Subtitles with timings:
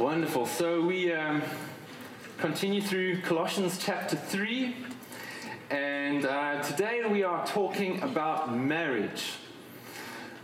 [0.00, 0.46] Wonderful.
[0.46, 1.42] So we um,
[2.38, 4.74] continue through Colossians chapter 3,
[5.68, 9.32] and uh, today we are talking about marriage.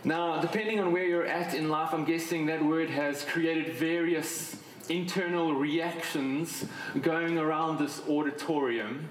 [0.05, 4.57] Now, depending on where you're at in life, I'm guessing that word has created various
[4.91, 6.65] internal reactions
[7.03, 9.09] going around this auditorium.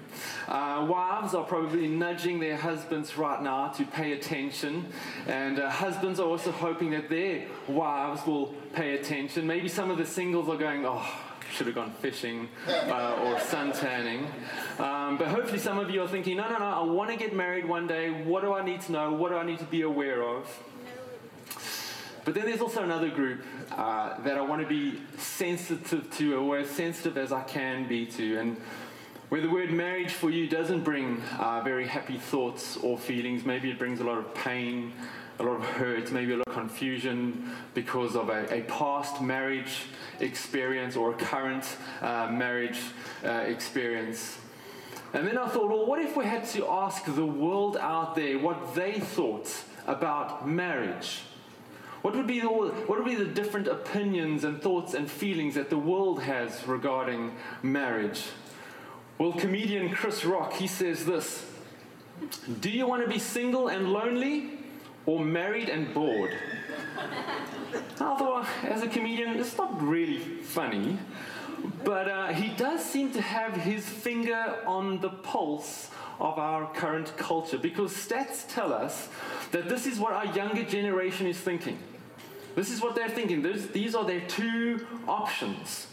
[0.48, 4.86] Uh, wives are probably nudging their husbands right now to pay attention,
[5.26, 9.46] and uh, husbands are also hoping that their wives will pay attention.
[9.46, 11.06] Maybe some of the singles are going, oh,
[11.52, 14.26] should have gone fishing uh, or suntanning.
[14.80, 17.34] Um, but hopefully, some of you are thinking, no, no, no, I want to get
[17.34, 18.10] married one day.
[18.10, 19.12] What do I need to know?
[19.12, 20.46] What do I need to be aware of?
[22.26, 26.58] But then there's also another group uh, that I want to be sensitive to, or
[26.58, 28.38] as sensitive as I can be to.
[28.38, 28.56] And
[29.28, 33.70] where the word marriage for you doesn't bring uh, very happy thoughts or feelings, maybe
[33.70, 34.92] it brings a lot of pain,
[35.38, 39.82] a lot of hurt, maybe a lot of confusion because of a, a past marriage
[40.18, 42.80] experience or a current uh, marriage
[43.24, 44.36] uh, experience.
[45.12, 48.36] And then I thought, well, what if we had to ask the world out there
[48.36, 49.48] what they thought
[49.86, 51.20] about marriage?
[52.06, 55.70] What would, be the, what would be the different opinions and thoughts and feelings that
[55.70, 58.22] the world has regarding marriage?
[59.18, 61.44] Well, comedian Chris Rock, he says this
[62.60, 64.50] Do you want to be single and lonely
[65.04, 66.30] or married and bored?
[68.00, 71.00] Although, as a comedian, it's not really funny,
[71.82, 77.16] but uh, he does seem to have his finger on the pulse of our current
[77.16, 79.08] culture because stats tell us
[79.50, 81.76] that this is what our younger generation is thinking.
[82.56, 83.42] This is what they're thinking.
[83.42, 85.86] There's, these are their two options.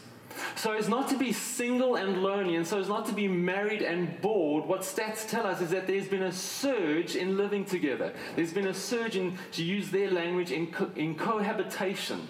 [0.56, 3.82] So as not to be single and lonely, and so as not to be married
[3.82, 8.14] and bored, what stats tell us is that there's been a surge in living together.
[8.36, 12.28] There's been a surge in, to use their language, in, co- in cohabitation.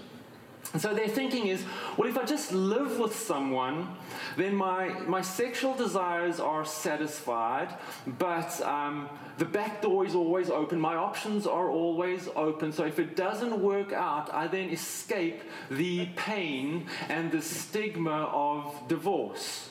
[0.74, 1.64] And so their thinking is,
[1.98, 3.96] well, if I just live with someone,
[4.38, 7.76] then my, my sexual desires are satisfied,
[8.08, 9.08] but um,
[9.38, 10.80] the back door is always open.
[10.80, 12.72] My options are always open.
[12.72, 18.88] So if it doesn't work out, I then escape the pain and the stigma of
[18.88, 19.70] divorce.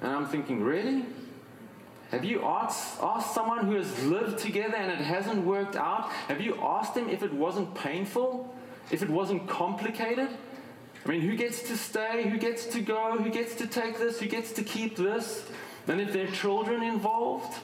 [0.00, 1.04] And I'm thinking, really?
[2.12, 6.08] Have you asked, asked someone who has lived together and it hasn't worked out?
[6.28, 8.54] Have you asked them if it wasn't painful?
[8.90, 10.28] If it wasn't complicated?
[11.04, 12.28] I mean, who gets to stay?
[12.28, 13.16] Who gets to go?
[13.16, 14.20] Who gets to take this?
[14.20, 15.46] Who gets to keep this?
[15.88, 17.58] And if there are children involved?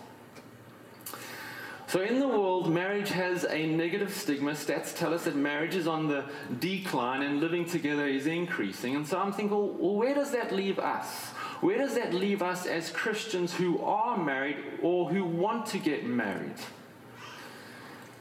[1.89, 4.53] So, in the world, marriage has a negative stigma.
[4.53, 6.25] Stats tell us that marriage is on the
[6.59, 8.97] decline and living together is increasing.
[8.97, 11.29] And so I'm thinking, well, where does that leave us?
[11.61, 16.05] Where does that leave us as Christians who are married or who want to get
[16.05, 16.57] married?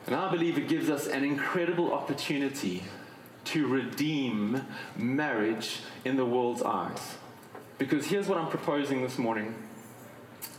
[0.05, 2.83] And I believe it gives us an incredible opportunity
[3.45, 4.61] to redeem
[4.97, 7.15] marriage in the world's eyes.
[7.77, 9.55] Because here's what I'm proposing this morning.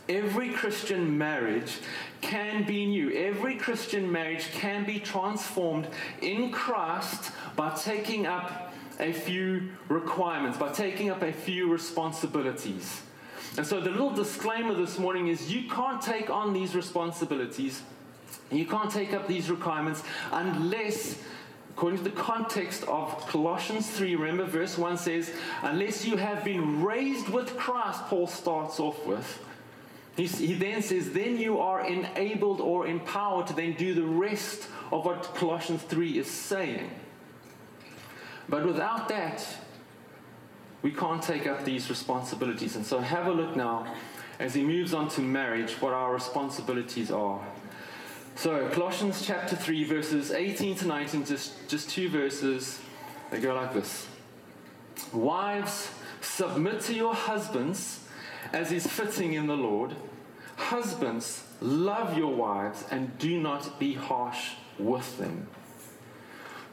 [0.09, 1.79] Every Christian marriage
[2.21, 3.11] can be new.
[3.11, 5.87] Every Christian marriage can be transformed
[6.21, 13.01] in Christ by taking up a few requirements, by taking up a few responsibilities.
[13.57, 17.81] And so the little disclaimer this morning is you can't take on these responsibilities
[18.51, 21.21] you can't take up these requirements unless,
[21.77, 26.81] according to the context of Colossians 3, remember verse 1 says, unless you have been
[26.81, 29.45] raised with Christ, Paul starts off with.
[30.15, 35.05] he then says, then you are enabled or empowered to then do the rest of
[35.05, 36.89] what Colossians 3 is saying.
[38.49, 39.45] But without that,
[40.81, 42.75] we can't take up these responsibilities.
[42.75, 43.93] And so have a look now
[44.39, 47.39] as he moves on to marriage, what our responsibilities are.
[48.37, 52.79] So, Colossians chapter 3, verses 18 to 19, just, just two verses,
[53.31, 54.05] they go like this
[55.11, 55.89] Wives,
[56.21, 58.01] submit to your husbands
[58.53, 59.95] as is fitting in the Lord.
[60.55, 65.47] Husbands, love your wives and do not be harsh with them.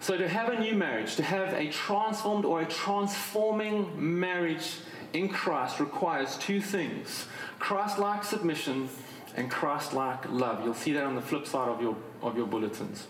[0.00, 4.80] So, to have a new marriage, to have a transformed or a transforming marriage
[5.14, 7.26] in Christ requires two things
[7.58, 8.90] Christ like submission
[9.36, 10.64] and Christ like love.
[10.64, 13.06] You'll see that on the flip side of your, of your bulletins.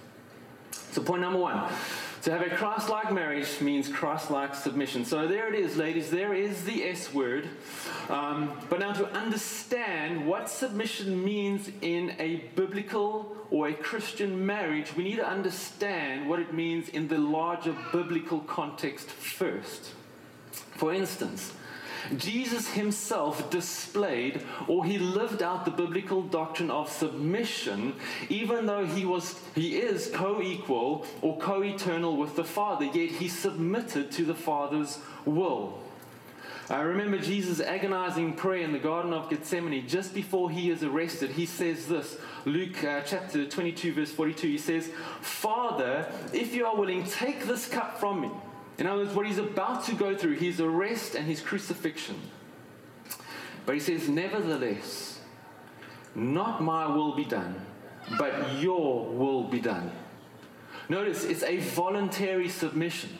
[0.93, 1.71] So, point number one
[2.23, 5.05] to have a Christ like marriage means Christ like submission.
[5.05, 6.11] So, there it is, ladies.
[6.11, 7.49] There is the S word.
[8.09, 14.94] Um, but now, to understand what submission means in a biblical or a Christian marriage,
[14.97, 19.93] we need to understand what it means in the larger biblical context first.
[20.53, 21.53] For instance,
[22.17, 27.95] Jesus himself displayed or he lived out the biblical doctrine of submission,
[28.29, 34.11] even though he was he is co-equal or co-eternal with the Father, yet he submitted
[34.12, 35.79] to the Father's will.
[36.71, 41.33] I remember Jesus' agonizing prayer in the Garden of Gethsemane just before he is arrested.
[41.33, 42.17] He says this
[42.47, 44.47] Luke uh, chapter 22, verse 42.
[44.47, 44.91] He says,
[45.21, 48.31] Father, if you are willing, take this cup from me.
[48.79, 52.21] In other words, what he's about to go through, his arrest and his crucifixion.
[53.67, 55.21] But he says, Nevertheless,
[56.15, 57.55] not my will be done,
[58.19, 59.91] but your will be done.
[60.88, 63.19] Notice it's a voluntary submission.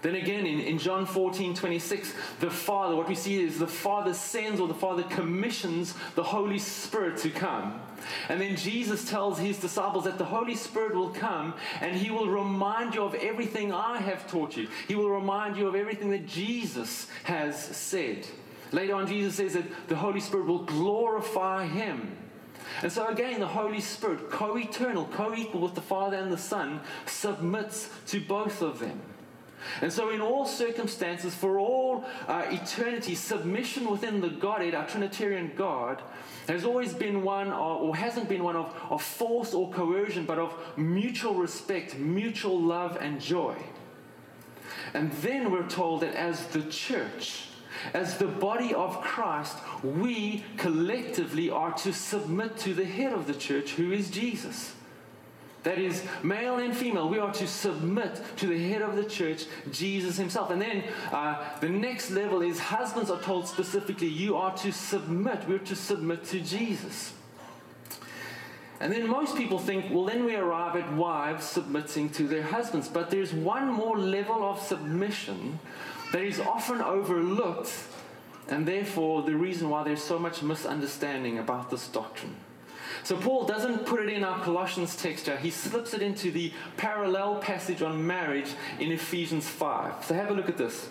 [0.00, 4.14] Then again, in, in John 14, 26, the Father, what we see is the Father
[4.14, 7.80] sends or the Father commissions the Holy Spirit to come.
[8.28, 12.28] And then Jesus tells his disciples that the Holy Spirit will come and he will
[12.28, 14.68] remind you of everything I have taught you.
[14.86, 18.26] He will remind you of everything that Jesus has said.
[18.70, 22.16] Later on, Jesus says that the Holy Spirit will glorify him.
[22.82, 26.38] And so, again, the Holy Spirit, co eternal, co equal with the Father and the
[26.38, 29.00] Son, submits to both of them.
[29.80, 35.52] And so, in all circumstances, for all uh, eternity, submission within the Godhead, our Trinitarian
[35.56, 36.02] God,
[36.48, 40.38] has always been one of, or hasn't been one of, of force or coercion, but
[40.38, 43.56] of mutual respect, mutual love, and joy.
[44.94, 47.48] And then we're told that as the church,
[47.94, 53.34] as the body of Christ, we collectively are to submit to the head of the
[53.34, 54.74] church, who is Jesus.
[55.68, 59.44] That is, male and female, we are to submit to the head of the church,
[59.70, 60.48] Jesus himself.
[60.50, 60.82] And then
[61.12, 65.46] uh, the next level is husbands are told specifically, you are to submit.
[65.46, 67.12] We're to submit to Jesus.
[68.80, 72.88] And then most people think, well, then we arrive at wives submitting to their husbands.
[72.88, 75.58] But there's one more level of submission
[76.12, 77.74] that is often overlooked,
[78.48, 82.36] and therefore the reason why there's so much misunderstanding about this doctrine.
[83.08, 85.38] So Paul doesn't put it in our Colossians texture.
[85.38, 88.50] He slips it into the parallel passage on marriage
[88.80, 90.04] in Ephesians 5.
[90.04, 90.90] So have a look at this.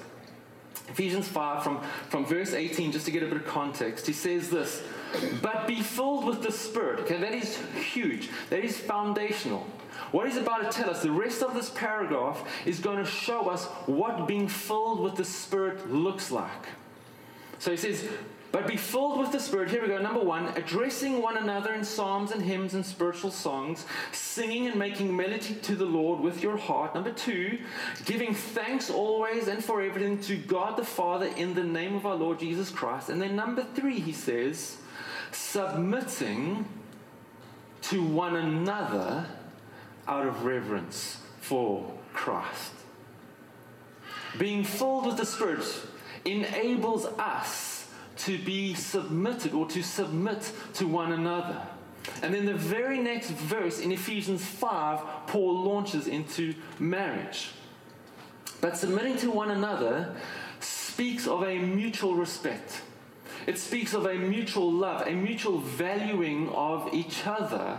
[0.89, 1.79] Ephesians 5 from,
[2.09, 4.07] from verse 18, just to get a bit of context.
[4.07, 4.81] He says this,
[5.43, 7.01] but be filled with the Spirit.
[7.01, 7.61] Okay, that is
[7.93, 8.31] huge.
[8.49, 9.67] That is foundational.
[10.11, 13.47] What he's about to tell us, the rest of this paragraph is going to show
[13.47, 16.65] us what being filled with the Spirit looks like.
[17.59, 18.07] So he says,
[18.57, 19.69] but be filled with the Spirit.
[19.69, 19.99] Here we go.
[19.99, 25.15] Number one, addressing one another in psalms and hymns and spiritual songs, singing and making
[25.15, 26.95] melody to the Lord with your heart.
[26.95, 27.59] Number two,
[28.05, 32.15] giving thanks always and for everything to God the Father in the name of our
[32.15, 33.09] Lord Jesus Christ.
[33.09, 34.77] And then number three, he says,
[35.31, 36.65] submitting
[37.83, 39.27] to one another
[40.07, 42.73] out of reverence for Christ.
[44.39, 45.63] Being filled with the Spirit
[46.25, 47.66] enables us
[48.17, 51.61] to be submitted or to submit to one another.
[52.21, 57.49] And then the very next verse in Ephesians 5, Paul launches into marriage.
[58.61, 60.15] But submitting to one another
[60.59, 62.81] speaks of a mutual respect.
[63.45, 67.77] It speaks of a mutual love, a mutual valuing of each other.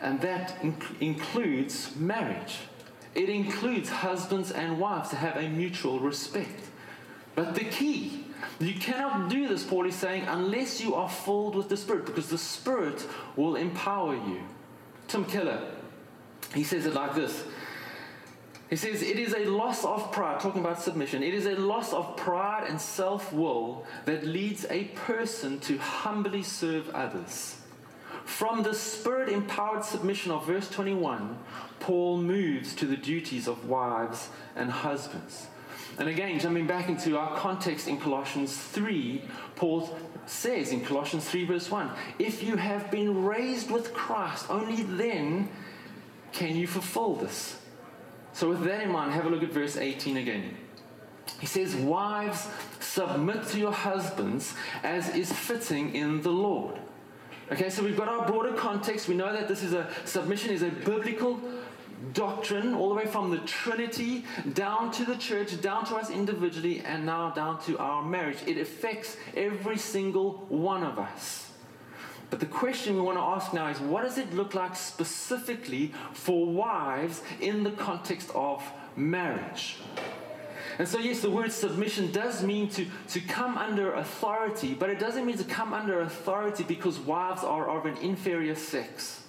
[0.00, 2.58] And that inc- includes marriage.
[3.14, 6.60] It includes husbands and wives to have a mutual respect.
[7.34, 8.23] But the key
[8.58, 12.28] you cannot do this, Paul is saying, unless you are filled with the Spirit, because
[12.28, 13.06] the Spirit
[13.36, 14.40] will empower you.
[15.08, 15.60] Tim Keller,
[16.54, 17.44] he says it like this.
[18.70, 21.92] He says, It is a loss of pride, talking about submission, it is a loss
[21.92, 27.58] of pride and self will that leads a person to humbly serve others.
[28.24, 31.38] From the spirit empowered submission of verse 21,
[31.78, 35.48] Paul moves to the duties of wives and husbands.
[35.98, 39.22] And again, jumping back into our context in Colossians 3,
[39.54, 39.96] Paul
[40.26, 45.48] says in Colossians 3, verse 1 if you have been raised with Christ, only then
[46.32, 47.58] can you fulfill this.
[48.32, 50.56] So, with that in mind, have a look at verse 18 again.
[51.38, 52.48] He says, Wives,
[52.80, 56.78] submit to your husbands as is fitting in the Lord.
[57.52, 59.06] Okay, so we've got our broader context.
[59.06, 61.40] We know that this is a submission is a biblical
[62.14, 66.80] doctrine, all the way from the Trinity down to the church, down to us individually,
[66.80, 68.38] and now down to our marriage.
[68.46, 71.50] It affects every single one of us.
[72.30, 75.92] But the question we want to ask now is what does it look like specifically
[76.12, 78.62] for wives in the context of
[78.96, 79.76] marriage?
[80.78, 84.98] And so, yes, the word submission does mean to, to come under authority, but it
[84.98, 89.23] doesn't mean to come under authority because wives are of an inferior sex.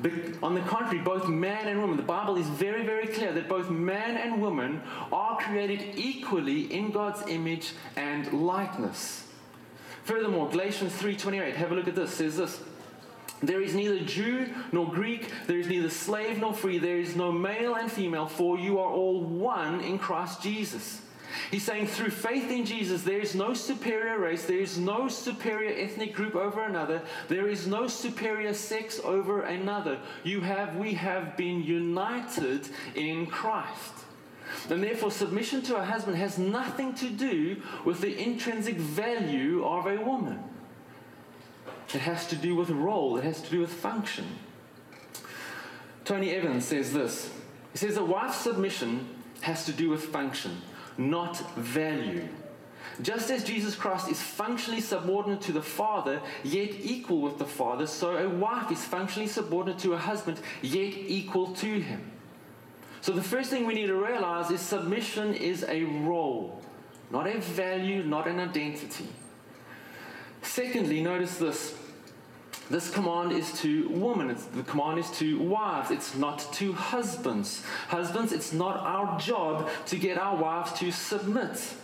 [0.00, 0.12] But
[0.42, 3.68] on the contrary, both man and woman, the Bible is very, very clear that both
[3.68, 4.80] man and woman
[5.12, 9.24] are created equally in God's image and likeness.
[10.04, 12.62] Furthermore, Galatians 3:28, have a look at this, says this.
[13.42, 17.30] There is neither Jew nor Greek, there is neither slave nor free, there is no
[17.30, 21.02] male and female, for you are all one in Christ Jesus.
[21.50, 25.74] He's saying through faith in Jesus, there is no superior race, there is no superior
[25.76, 29.98] ethnic group over another, there is no superior sex over another.
[30.24, 33.92] You have, we have been united in Christ.
[34.70, 39.86] And therefore, submission to a husband has nothing to do with the intrinsic value of
[39.86, 40.42] a woman.
[41.94, 44.26] It has to do with role, it has to do with function.
[46.04, 47.30] Tony Evans says this
[47.72, 49.06] He says a wife's submission
[49.42, 50.60] has to do with function,
[50.98, 52.28] not value.
[53.00, 57.86] Just as Jesus Christ is functionally subordinate to the Father, yet equal with the Father,
[57.86, 62.10] so a wife is functionally subordinate to a husband, yet equal to him.
[63.00, 66.60] So the first thing we need to realize is submission is a role,
[67.12, 69.06] not a value, not an identity.
[70.42, 71.78] Secondly, notice this.
[72.70, 74.30] This command is to women.
[74.30, 75.90] It's, the command is to wives.
[75.90, 77.62] It's not to husbands.
[77.88, 81.74] Husbands, it's not our job to get our wives to submit.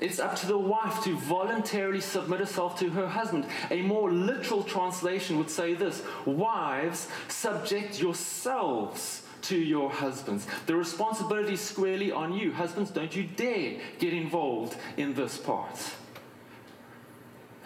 [0.00, 3.44] It's up to the wife to voluntarily submit herself to her husband.
[3.70, 10.46] A more literal translation would say this Wives, subject yourselves to your husbands.
[10.64, 12.52] The responsibility is squarely on you.
[12.52, 15.78] Husbands, don't you dare get involved in this part.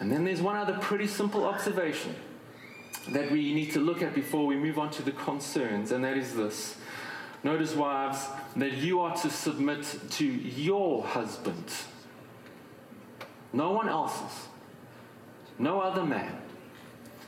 [0.01, 2.15] And then there's one other pretty simple observation
[3.09, 6.17] that we need to look at before we move on to the concerns, and that
[6.17, 6.77] is this.
[7.43, 11.71] Notice, wives, that you are to submit to your husband,
[13.53, 14.47] no one else's,
[15.59, 16.41] no other man.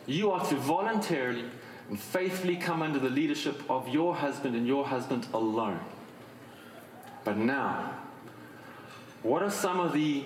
[0.07, 1.45] You are to voluntarily
[1.89, 5.79] and faithfully come under the leadership of your husband and your husband alone.
[7.23, 7.93] But now,
[9.21, 10.23] what are some of the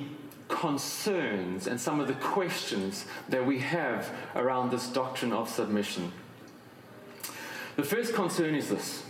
[0.51, 6.11] concerns and some of the questions that we have around this doctrine of submission.
[7.77, 9.03] The first concern is this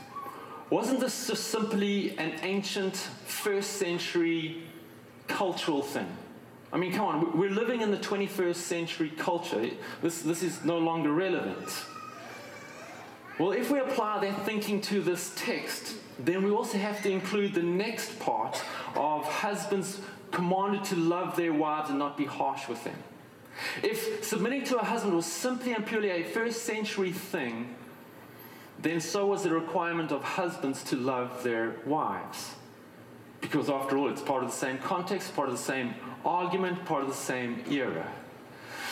[0.70, 4.64] Wasn't this just simply an ancient first century
[5.28, 6.08] cultural thing?
[6.72, 9.72] I mean, come on, we're living in the 21st century culture.
[10.02, 11.68] This, this is no longer relevant.
[13.38, 17.54] Well, if we apply that thinking to this text, then we also have to include
[17.54, 18.64] the next part
[18.96, 20.00] of husbands
[20.32, 22.96] commanded to love their wives and not be harsh with them.
[23.84, 27.76] If submitting to a husband was simply and purely a first century thing,
[28.82, 32.56] then so was the requirement of husbands to love their wives.
[33.42, 35.94] Because after all, it's part of the same context, part of the same
[36.26, 38.08] argument, part of the same era.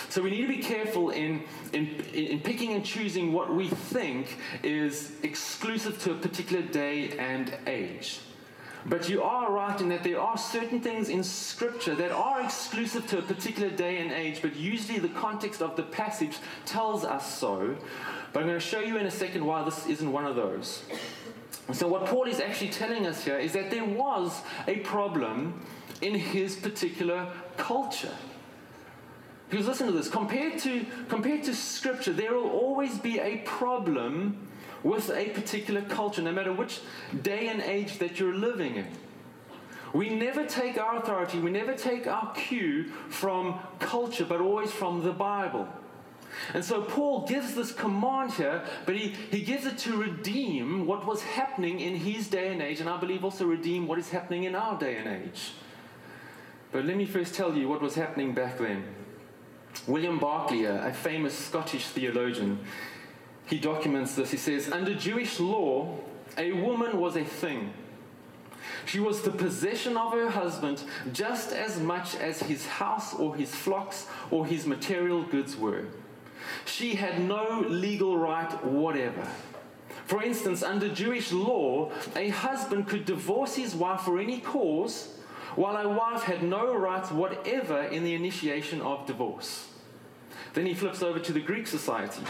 [0.10, 4.38] So we need to be careful in, in, in picking and choosing what we think
[4.64, 8.20] is exclusive to a particular day and age.
[8.86, 13.06] But you are right in that there are certain things in Scripture that are exclusive
[13.08, 17.38] to a particular day and age, but usually the context of the passage tells us
[17.38, 17.76] so.
[18.32, 20.84] But I'm going to show you in a second why this isn't one of those.
[21.74, 25.62] So, what Paul is actually telling us here is that there was a problem
[26.02, 28.16] in his particular culture.
[29.50, 34.48] Because listen to this compared to, compared to Scripture, there will always be a problem
[34.84, 36.82] with a particular culture, no matter which
[37.22, 38.88] day and age that you're living in.
[39.94, 45.04] We never take our authority, we never take our cue from culture, but always from
[45.04, 45.68] the Bible.
[46.54, 51.06] And so Paul gives this command here, but he, he gives it to redeem what
[51.06, 54.44] was happening in his day and age, and I believe also redeem what is happening
[54.44, 55.54] in our day and age.
[56.72, 58.84] But let me first tell you what was happening back then.
[59.88, 62.60] William Barclay, a famous Scottish theologian,
[63.50, 64.30] he documents this.
[64.30, 65.98] He says, Under Jewish law,
[66.38, 67.74] a woman was a thing.
[68.86, 73.54] She was the possession of her husband just as much as his house or his
[73.54, 75.86] flocks or his material goods were.
[76.66, 79.28] She had no legal right whatever.
[80.06, 85.20] For instance, under Jewish law, a husband could divorce his wife for any cause,
[85.56, 89.68] while a wife had no rights whatever in the initiation of divorce.
[90.54, 92.24] Then he flips over to the Greek society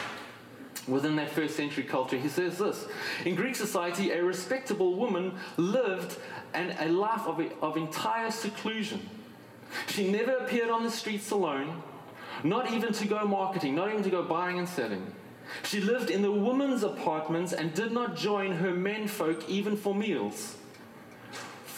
[0.88, 2.88] within that first century culture, he says this
[3.26, 6.18] In Greek society, a respectable woman lived
[6.54, 9.08] an, a life of, of entire seclusion.
[9.88, 11.84] She never appeared on the streets alone,
[12.44, 15.14] not even to go marketing, not even to go buying and selling.
[15.64, 20.56] She lived in the women's apartments and did not join her menfolk even for meals.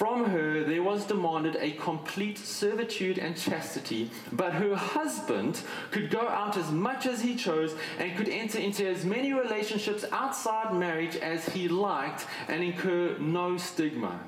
[0.01, 6.27] From her there was demanded a complete servitude and chastity, but her husband could go
[6.27, 11.17] out as much as he chose and could enter into as many relationships outside marriage
[11.17, 14.19] as he liked and incur no stigma.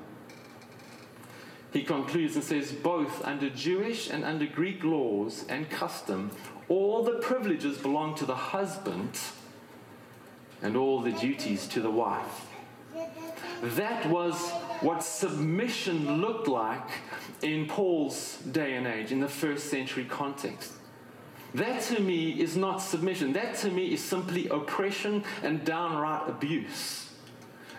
[1.72, 6.30] He concludes and says, both under Jewish and under Greek laws and custom,
[6.68, 9.18] all the privileges belong to the husband
[10.62, 12.46] and all the duties to the wife.
[13.60, 14.52] That was
[14.84, 16.88] what submission looked like
[17.42, 20.72] in Paul's day and age, in the first century context.
[21.54, 23.32] That to me is not submission.
[23.32, 27.10] That to me is simply oppression and downright abuse.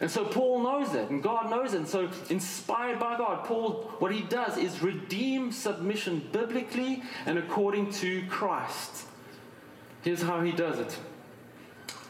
[0.02, 1.78] And so Paul knows that, and God knows it.
[1.78, 7.92] And so, inspired by God, Paul, what he does is redeem submission biblically and according
[7.94, 9.06] to Christ.
[10.02, 10.98] Here's how he does it.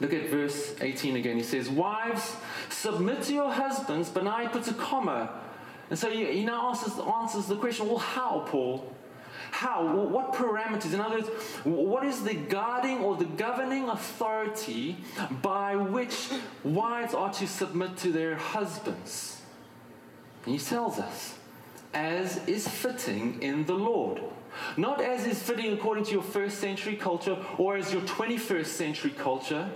[0.02, 1.38] Look at verse 18 again.
[1.38, 2.36] He says, Wives,
[2.70, 5.30] submit to your husbands, but now he puts a comma.
[5.90, 8.92] And so he, he now answers, answers the question, well, how, Paul?
[9.52, 9.86] How?
[9.86, 10.94] What parameters?
[10.94, 11.30] In other words,
[11.64, 14.98] what is the guiding or the governing authority
[15.42, 16.30] by which
[16.64, 19.42] wives are to submit to their husbands?
[20.46, 21.36] And he tells us,
[21.94, 24.22] as is fitting in the Lord.
[24.78, 29.12] Not as is fitting according to your first century culture or as your 21st century
[29.12, 29.70] culture.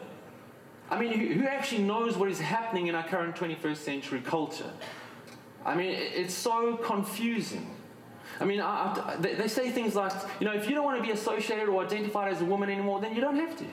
[0.90, 4.72] I mean, who actually knows what is happening in our current 21st century culture?
[5.66, 7.76] I mean, it's so confusing.
[8.40, 11.04] I mean, I, I, they, say things like, you know, if you don't want to
[11.04, 13.66] be associated or identified as a woman anymore, then you don't have to.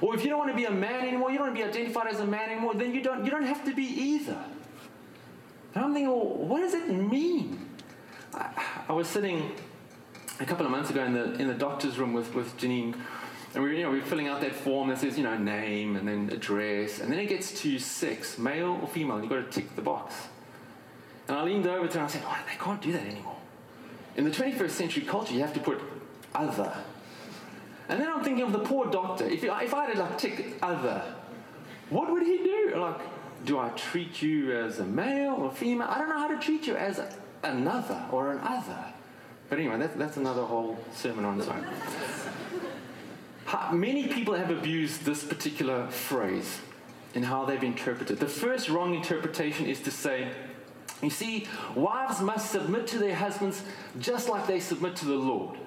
[0.00, 1.68] Or if you don't want to be a man anymore, you don't want to be
[1.68, 4.38] identified as a man anymore, then you don't, you don't have to be either.
[5.74, 7.68] And I'm thinking, well, what does it mean?
[8.34, 8.50] I,
[8.88, 9.52] I was sitting
[10.40, 12.96] a couple of months ago in the, in the doctor's room with, with Janine,
[13.54, 15.96] and we, you know, we were filling out that form that says, you know, name
[15.96, 19.50] and then address, and then it gets to sex, male or female, and you've got
[19.50, 20.14] to tick the box.
[21.28, 23.36] And I leaned over to her and I said, oh, they can't do that anymore.
[24.16, 25.80] In the 21st century culture, you have to put
[26.34, 26.72] other.
[27.88, 29.24] And then I'm thinking of the poor doctor.
[29.26, 31.02] If, if I had to like tick other,
[31.90, 32.74] what would he do?
[32.76, 33.00] Like,
[33.44, 35.86] do I treat you as a male or female?
[35.88, 37.00] I don't know how to treat you as
[37.42, 38.84] another or an other.
[39.48, 41.64] But anyway, that's another whole sermon on its own.
[43.72, 46.60] Many people have abused this particular phrase
[47.14, 48.18] in how they've interpreted.
[48.18, 50.30] The first wrong interpretation is to say,
[51.02, 53.62] you see, wives must submit to their husbands
[53.98, 55.58] just like they submit to the Lord.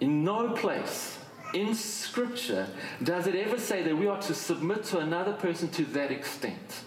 [0.00, 1.18] In no place
[1.52, 2.66] in Scripture
[3.02, 6.84] does it ever say that we are to submit to another person to that extent.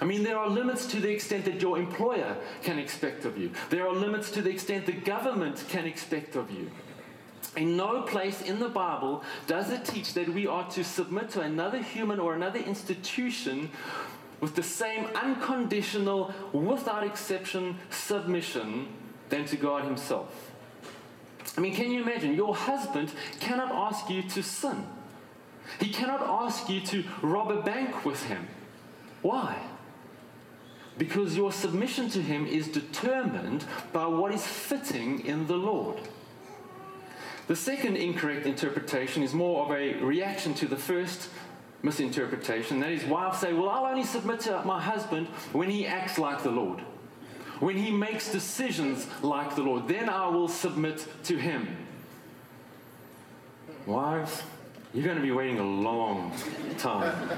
[0.00, 3.50] I mean, there are limits to the extent that your employer can expect of you.
[3.70, 6.70] There are limits to the extent the government can expect of you.
[7.56, 11.40] In no place in the Bible does it teach that we are to submit to
[11.42, 13.70] another human or another institution
[14.40, 18.88] with the same unconditional, without exception submission
[19.28, 20.50] than to God Himself.
[21.56, 22.34] I mean, can you imagine?
[22.34, 24.86] Your husband cannot ask you to sin.
[25.78, 28.48] He cannot ask you to rob a bank with him.
[29.22, 29.56] Why?
[30.98, 35.98] Because your submission to him is determined by what is fitting in the Lord.
[37.48, 41.28] The second incorrect interpretation is more of a reaction to the first
[41.82, 42.80] misinterpretation.
[42.80, 46.42] That is, wives say, Well, I'll only submit to my husband when he acts like
[46.42, 46.80] the Lord,
[47.60, 49.88] when he makes decisions like the Lord.
[49.88, 51.76] Then I will submit to him.
[53.86, 54.42] Wives,
[54.94, 56.32] you're going to be waiting a long
[56.78, 57.28] time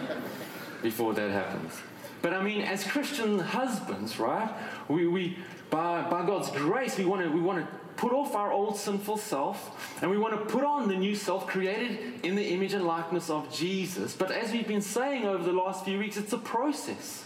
[0.82, 1.72] before that happens.
[2.20, 4.50] But I mean, as Christian husbands, right?
[4.88, 5.38] We, we
[5.70, 9.16] by, by God's grace, we want to we want to put off our old sinful
[9.16, 12.84] self and we want to put on the new self created in the image and
[12.84, 14.14] likeness of Jesus.
[14.14, 17.24] But as we've been saying over the last few weeks, it's a process.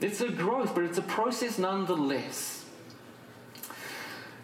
[0.00, 2.64] It's a growth, but it's a process nonetheless.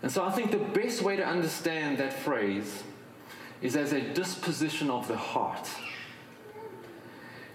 [0.03, 2.85] And so I think the best way to understand that phrase
[3.61, 5.69] is as a disposition of the heart.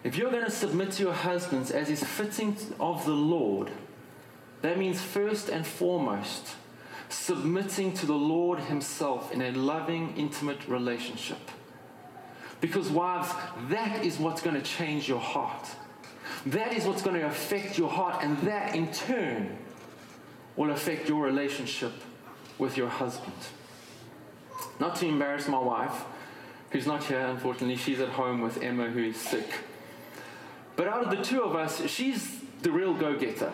[0.04, 3.72] If you're going to submit to your husbands as is fitting of the Lord,
[4.62, 6.56] that means first and foremost,
[7.14, 11.40] submitting to the Lord Himself in a loving, intimate relationship.
[12.60, 13.30] Because, wives,
[13.70, 15.68] that is what's going to change your heart.
[16.46, 19.58] That is what's going to affect your heart, and that in turn
[20.56, 21.94] will affect your relationship
[22.58, 23.36] with your husband.
[24.80, 26.04] Not to embarrass my wife,
[26.72, 29.48] who's not here, unfortunately, she's at home with Emma, who is sick.
[30.76, 33.52] But out of the two of us, she's the real go getter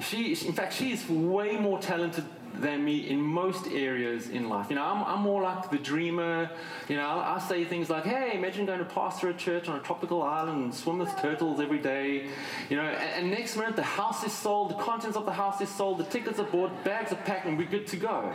[0.00, 2.24] She, in fact, she's way more talented
[2.60, 4.70] than me in most areas in life.
[4.70, 6.50] You know, I'm, I'm more like the dreamer.
[6.88, 9.82] You know, I, say things like, hey, imagine going to pastor a church on a
[9.82, 12.28] tropical island and swim with turtles every day.
[12.70, 15.60] You know, and, and next minute the house is sold, the contents of the house
[15.60, 18.32] is sold, the tickets are bought, bags are packed, and we're good to go.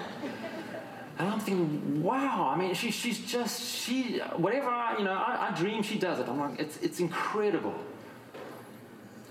[1.17, 5.49] And I'm thinking, wow, I mean, she, she's just, she, whatever I, you know, I,
[5.49, 6.27] I dream, she does it.
[6.27, 7.75] I'm like, it's, it's incredible.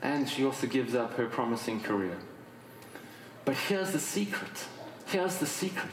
[0.03, 2.17] And she also gives up her promising career.
[3.45, 4.67] But here's the secret
[5.11, 5.93] Here's the secret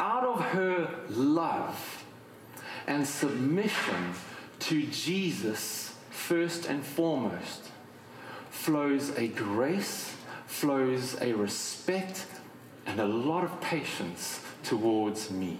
[0.00, 2.02] out of her love
[2.86, 4.14] and submission
[4.60, 7.68] to Jesus, first and foremost,
[8.48, 10.16] flows a grace,
[10.46, 12.24] flows a respect,
[12.86, 15.58] and a lot of patience towards me.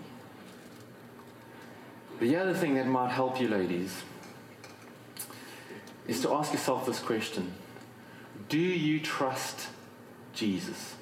[2.20, 4.02] The other thing that might help you, ladies,
[6.08, 7.52] is to ask yourself this question
[8.48, 9.68] Do you trust
[10.32, 10.94] Jesus?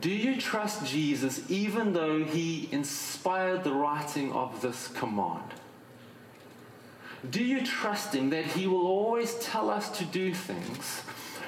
[0.00, 5.44] Do you trust Jesus even though he inspired the writing of this command?
[7.30, 11.02] Do you trust him that he will always tell us to do things,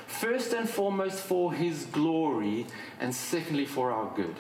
[0.07, 2.67] first and foremost for his glory,
[3.01, 4.37] and secondly for our good?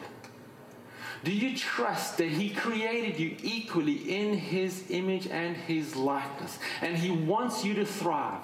[1.24, 6.58] Do you trust that He created you equally in His image and His likeness?
[6.82, 8.42] And He wants you to thrive.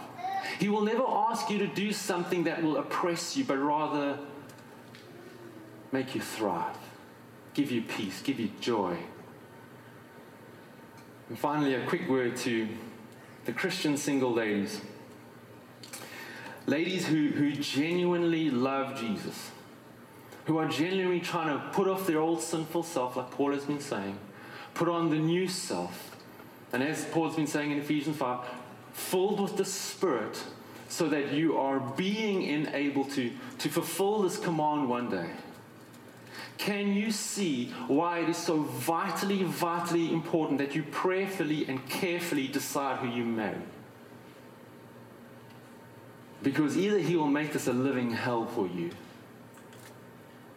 [0.58, 4.18] He will never ask you to do something that will oppress you, but rather
[5.92, 6.76] make you thrive,
[7.54, 8.96] give you peace, give you joy.
[11.28, 12.68] And finally, a quick word to
[13.44, 14.80] the Christian single ladies.
[16.66, 19.50] Ladies who, who genuinely love Jesus,
[20.44, 23.80] who are genuinely trying to put off their old sinful self, like Paul has been
[23.80, 24.18] saying,
[24.74, 26.16] put on the new self.
[26.72, 28.46] And as Paul's been saying in Ephesians 5,
[28.92, 30.42] filled with the Spirit
[30.88, 35.30] so that you are being enabled to, to fulfill this command one day.
[36.60, 42.48] Can you see why it is so vitally, vitally important that you prayerfully and carefully
[42.48, 43.62] decide who you marry?
[46.42, 48.90] Because either He will make this a living hell for you,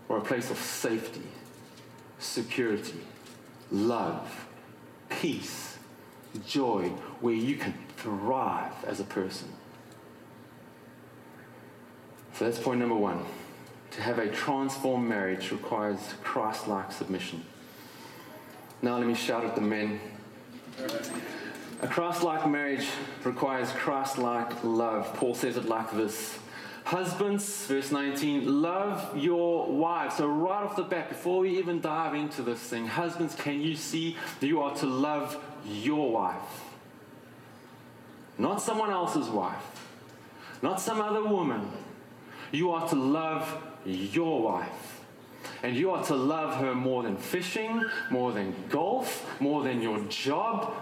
[0.10, 1.24] or a place of safety,
[2.20, 3.00] security,
[3.72, 4.46] love,
[5.08, 5.78] peace,
[6.46, 6.90] joy,
[7.22, 9.48] where you can thrive as a person.
[12.34, 13.24] So that's point number one.
[13.96, 17.46] To have a transformed marriage requires Christ like submission.
[18.82, 20.00] Now, let me shout at the men.
[21.82, 22.88] A Christ like marriage
[23.24, 25.14] requires Christ like love.
[25.16, 26.40] Paul says it like this
[26.86, 30.18] Husbands, verse 19, love your wives.
[30.18, 33.76] So, right off the bat, before we even dive into this thing, husbands, can you
[33.76, 36.64] see that you are to love your wife?
[38.38, 39.86] Not someone else's wife,
[40.62, 41.72] not some other woman.
[42.52, 45.02] You are to love your wife.
[45.62, 50.00] And you are to love her more than fishing, more than golf, more than your
[50.06, 50.74] job,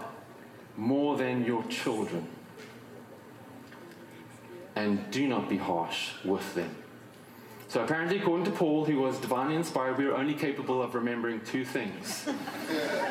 [0.76, 2.26] more than your children.
[4.74, 6.74] And do not be harsh with them.
[7.72, 11.40] So, apparently, according to Paul, who was divinely inspired, we are only capable of remembering
[11.40, 12.28] two things.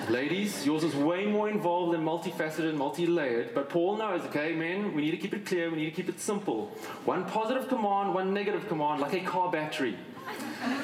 [0.08, 4.54] Ladies, yours is way more involved and multifaceted and multi layered, but Paul knows, okay,
[4.54, 6.67] men, we need to keep it clear, we need to keep it simple.
[7.06, 9.97] One positive command, one negative command, like a car battery.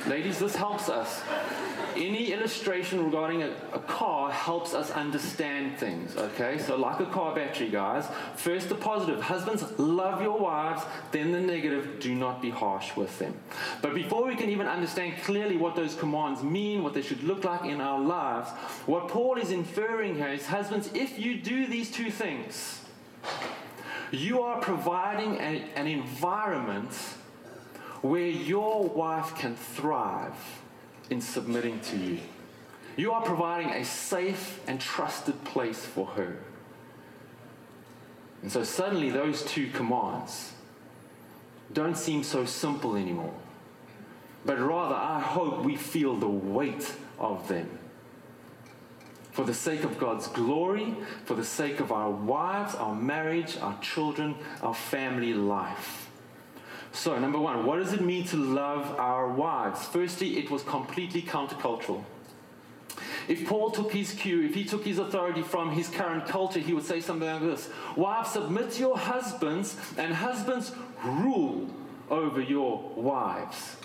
[0.07, 1.21] Ladies, this helps us.
[1.95, 6.57] Any illustration regarding a, a, car helps us understand things, okay?
[6.59, 8.05] So, like a car battery, guys,
[8.35, 13.17] first the positive husbands, love your wives, then the negative, do not be harsh with
[13.19, 13.33] them.
[13.81, 17.43] But before we can even understand clearly what those commands mean, what they should look
[17.43, 18.49] like in our lives,
[18.85, 22.81] what Paul is inferring here is husbands, if you do these two things,
[24.11, 26.91] you are providing a, an environment
[28.01, 30.61] where your wife can thrive
[31.09, 32.19] in submitting to you.
[32.95, 36.37] You are providing a safe and trusted place for her.
[38.41, 40.53] And so suddenly, those two commands
[41.73, 43.33] don't seem so simple anymore.
[44.45, 47.69] But rather, I hope we feel the weight of them.
[49.31, 53.77] For the sake of God's glory, for the sake of our wives, our marriage, our
[53.81, 56.06] children, our family life.
[56.97, 59.85] So, number one, what does it mean to love our wives?
[59.85, 62.03] Firstly, it was completely countercultural.
[63.27, 66.73] If Paul took his cue, if he took his authority from his current culture, he
[66.73, 70.71] would say something like this Wives, submit to your husbands, and husbands,
[71.05, 71.69] rule
[72.09, 73.75] over your wives.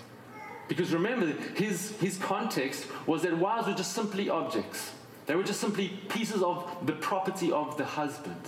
[0.66, 4.90] Because remember, his, his context was that wives were just simply objects,
[5.27, 8.40] they were just simply pieces of the property of the husband.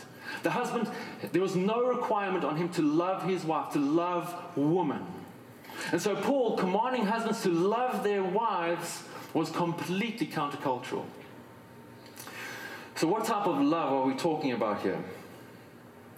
[0.43, 0.89] The husband,
[1.33, 5.05] there was no requirement on him to love his wife, to love woman.
[5.93, 11.05] And so Paul commanding husbands to love their wives was completely countercultural.
[12.97, 14.99] So, what type of love are we talking about here?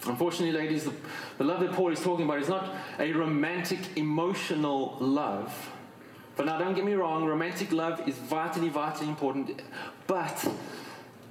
[0.05, 0.93] Unfortunately, ladies, the,
[1.39, 5.71] the love that Paul is talking about is not a romantic, emotional love.
[6.35, 9.59] But now, don't get me wrong, romantic love is vitally, vitally important.
[10.05, 10.47] But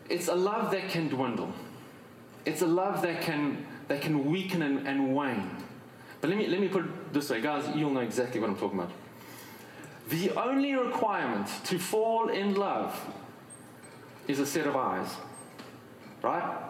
[0.09, 1.53] it's a love that can dwindle.
[2.47, 5.51] It's a love that can, that can weaken and, and wane.
[6.21, 8.57] But let me, let me put it this way, guys, you'll know exactly what I'm
[8.57, 8.93] talking about.
[10.09, 12.99] The only requirement to fall in love
[14.29, 15.09] is a set of eyes.
[16.23, 16.63] Right?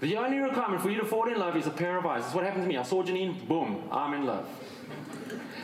[0.00, 2.22] The only requirement for you to fall in love is a pair of eyes.
[2.22, 2.76] That's what happened to me.
[2.76, 4.48] I saw Janine, boom, I'm in love.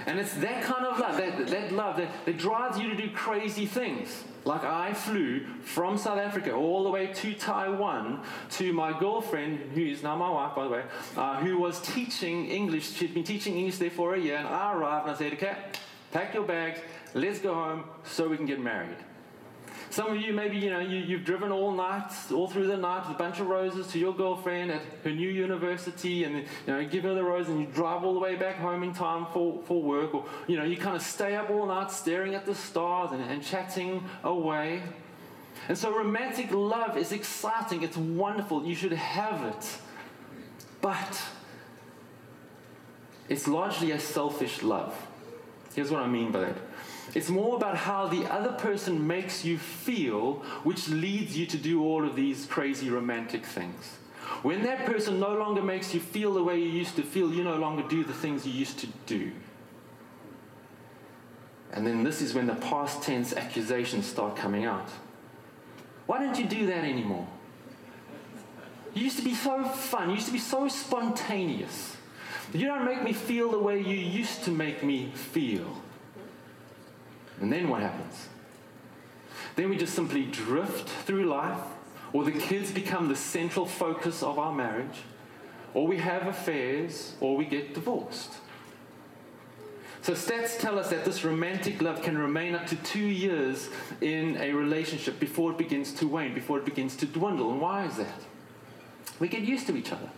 [0.09, 3.11] And it's that kind of love, that, that love that, that drives you to do
[3.11, 4.25] crazy things.
[4.47, 9.83] Like I flew from South Africa all the way to Taiwan to my girlfriend, who
[9.83, 12.95] is now my wife, by the way, uh, who was teaching English.
[12.95, 15.57] She'd been teaching English there for a year, and I arrived and I said, okay,
[16.11, 16.81] pack your bags,
[17.13, 18.97] let's go home so we can get married.
[19.91, 23.09] Some of you, maybe, you know, you, you've driven all night, all through the night
[23.09, 26.85] with a bunch of roses to your girlfriend at her new university and, you know,
[26.87, 29.63] give her the rose and you drive all the way back home in time for,
[29.65, 30.15] for work.
[30.15, 33.23] Or, you know, you kind of stay up all night staring at the stars and,
[33.23, 34.83] and chatting away.
[35.69, 37.83] And so romantic love is exciting.
[37.83, 38.65] It's wonderful.
[38.65, 39.79] You should have it.
[40.81, 41.21] But
[43.29, 44.95] it's largely a selfish love.
[45.75, 46.57] Here's what I mean by that.
[47.15, 51.83] It's more about how the other person makes you feel, which leads you to do
[51.83, 53.97] all of these crazy romantic things.
[54.43, 57.43] When that person no longer makes you feel the way you used to feel, you
[57.43, 59.33] no longer do the things you used to do.
[61.73, 64.89] And then this is when the past tense accusations start coming out.
[66.07, 67.27] Why don't you do that anymore?
[68.95, 71.97] You used to be so fun, you used to be so spontaneous.
[72.53, 75.83] You don't make me feel the way you used to make me feel.
[77.41, 78.29] And then what happens?
[79.57, 81.61] Then we just simply drift through life,
[82.13, 85.03] or the kids become the central focus of our marriage,
[85.75, 88.35] or we have affairs, or we get divorced.
[90.01, 93.69] So stats tell us that this romantic love can remain up to two years
[94.01, 97.51] in a relationship before it begins to wane, before it begins to dwindle.
[97.51, 98.21] And why is that?
[99.19, 100.09] We get used to each other.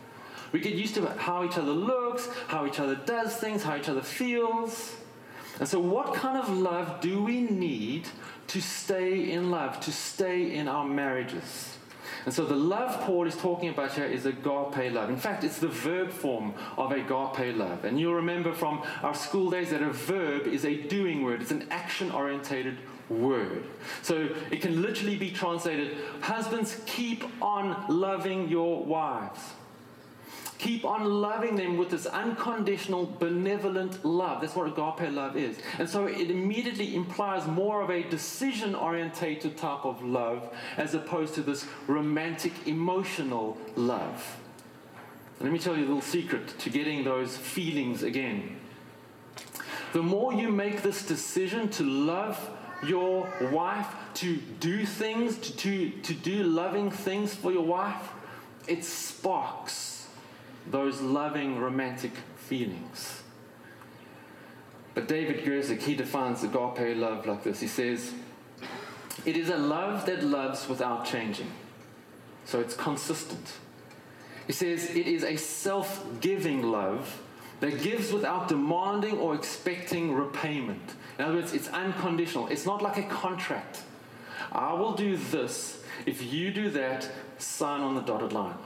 [0.52, 3.88] We get used to how each other looks, how each other does things, how each
[3.88, 4.96] other feels.
[5.60, 8.08] And so, what kind of love do we need
[8.46, 11.76] to stay in love, to stay in our marriages?
[12.24, 15.10] And so, the love Paul is talking about here is agape love.
[15.10, 17.84] In fact, it's the verb form of agape love.
[17.84, 21.50] And you'll remember from our school days that a verb is a doing word, it's
[21.50, 22.78] an action orientated
[23.10, 23.64] word.
[24.00, 29.40] So, it can literally be translated Husbands, keep on loving your wives.
[30.60, 34.42] Keep on loving them with this unconditional, benevolent love.
[34.42, 35.56] That's what agape love is.
[35.78, 41.34] And so it immediately implies more of a decision orientated type of love as opposed
[41.36, 44.36] to this romantic, emotional love.
[45.40, 48.58] Let me tell you a little secret to getting those feelings again.
[49.94, 52.50] The more you make this decision to love
[52.84, 58.10] your wife, to do things, to, to, to do loving things for your wife,
[58.68, 59.89] it sparks
[60.68, 63.22] those loving romantic feelings.
[64.94, 67.60] But David Guzik, he defines agape love like this.
[67.60, 68.12] He says,
[69.24, 71.50] It is a love that loves without changing.
[72.44, 73.52] So it's consistent.
[74.46, 77.22] He says, It is a self giving love
[77.60, 80.94] that gives without demanding or expecting repayment.
[81.18, 82.48] In other words, it's unconditional.
[82.48, 83.82] It's not like a contract.
[84.50, 85.82] I will do this.
[86.06, 88.56] If you do that, sign on the dotted line.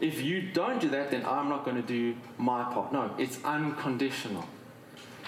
[0.00, 2.92] If you don't do that, then I'm not going to do my part.
[2.92, 4.46] No, it's unconditional.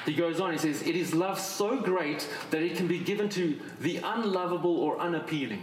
[0.07, 3.29] He goes on, he says, It is love so great that it can be given
[3.31, 5.63] to the unlovable or unappealing.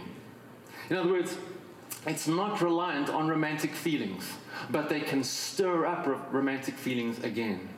[0.90, 1.36] In other words,
[2.06, 4.30] it's not reliant on romantic feelings,
[4.70, 7.68] but they can stir up romantic feelings again.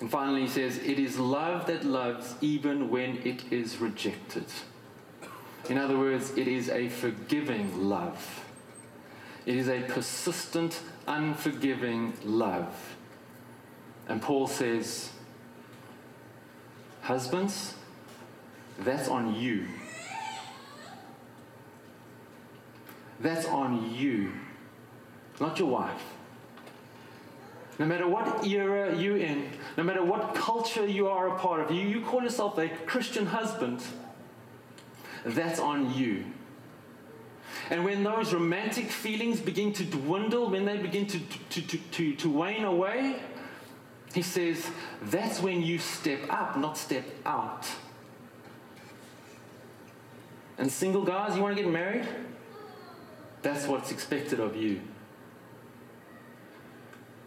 [0.00, 4.46] And finally, he says, It is love that loves even when it is rejected.
[5.68, 8.43] In other words, it is a forgiving love.
[9.46, 12.96] It is a persistent, unforgiving love.
[14.08, 15.10] And Paul says,
[17.02, 17.74] Husbands,
[18.78, 19.66] that's on you.
[23.20, 24.32] That's on you,
[25.40, 26.02] not your wife.
[27.78, 31.70] No matter what era you're in, no matter what culture you are a part of,
[31.70, 33.82] you, you call yourself a Christian husband,
[35.24, 36.24] that's on you.
[37.70, 42.14] And when those romantic feelings begin to dwindle, when they begin to, to, to, to,
[42.14, 43.16] to wane away,
[44.12, 44.70] he says,
[45.02, 47.66] that's when you step up, not step out.
[50.56, 52.06] And single guys, you want to get married?
[53.42, 54.80] That's what's expected of you.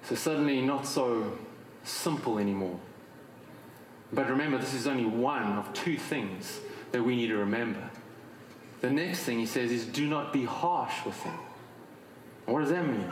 [0.04, 1.38] So suddenly, not so
[1.84, 2.80] simple anymore.
[4.14, 6.62] But remember, this is only one of two things
[6.92, 7.90] that we need to remember.
[8.82, 11.38] The next thing he says is, do not be harsh with them.
[12.46, 13.10] What does that mean?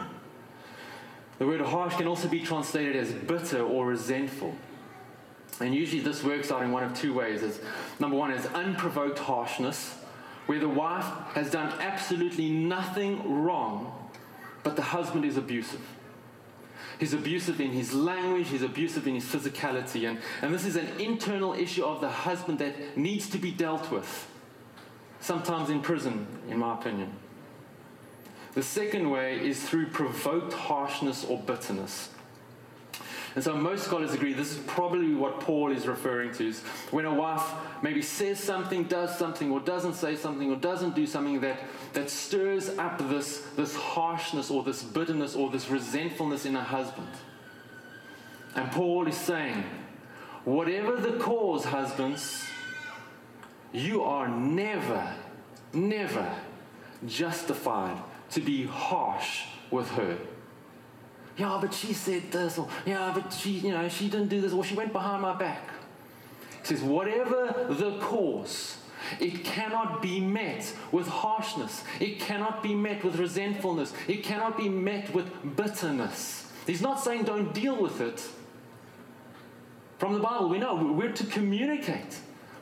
[1.40, 4.56] The word harsh can also be translated as bitter or resentful.
[5.60, 7.60] And usually this works out in one of two ways.
[8.00, 9.96] Number one is unprovoked harshness,
[10.46, 14.10] where the wife has done absolutely nothing wrong,
[14.64, 15.82] but the husband is abusive.
[17.00, 20.08] He's abusive in his language, he's abusive in his physicality.
[20.08, 23.92] And, and this is an internal issue of the husband that needs to be dealt
[23.92, 24.28] with,
[25.26, 27.12] sometimes in prison, in my opinion.
[28.54, 32.10] The second way is through provoked harshness or bitterness.
[33.34, 36.48] And so most scholars agree this is probably what Paul is referring to.
[36.48, 36.62] Is
[36.92, 37.44] when a wife
[37.82, 41.60] maybe says something, does something, or doesn't say something, or doesn't do something that,
[41.94, 47.10] that stirs up this, this harshness or this bitterness or this resentfulness in a husband.
[48.56, 49.66] And Paul is saying,
[50.46, 52.46] whatever the cause, husbands,
[53.72, 55.14] you are never,
[55.74, 56.34] never
[57.06, 57.98] justified
[58.32, 60.18] to be harsh with her
[61.38, 64.54] yeah, but she said this, or yeah, but she, you know, she didn't do this,
[64.54, 65.70] or she went behind my back.
[66.62, 68.78] He says, whatever the cause,
[69.20, 71.84] it cannot be met with harshness.
[72.00, 73.94] It cannot be met with resentfulness.
[74.08, 76.50] It cannot be met with bitterness.
[76.66, 78.24] He's not saying don't deal with it.
[80.00, 82.18] From the Bible, we know we're to communicate.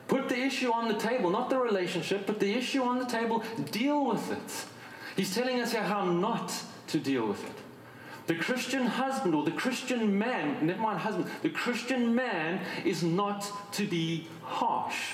[0.08, 3.42] Put the issue on the table, not the relationship, but the issue on the table,
[3.70, 4.66] deal with it.
[5.16, 6.52] He's telling us here how not
[6.88, 7.56] to deal with it.
[8.26, 13.50] The Christian husband or the Christian man, never mind husband, the Christian man is not
[13.72, 15.12] to be harsh.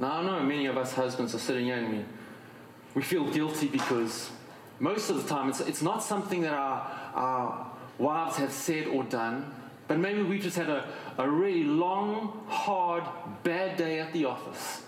[0.00, 2.04] Now, I know many of us husbands are sitting here and we,
[2.94, 4.30] we feel guilty because
[4.78, 9.02] most of the time it's, it's not something that our, our wives have said or
[9.04, 9.52] done,
[9.88, 13.04] but maybe we've just had a, a really long, hard,
[13.42, 14.82] bad day at the office.